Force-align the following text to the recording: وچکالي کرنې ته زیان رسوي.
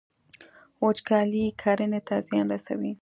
وچکالي 0.83 1.45
کرنې 1.61 1.99
ته 2.07 2.15
زیان 2.27 2.45
رسوي. 2.53 2.91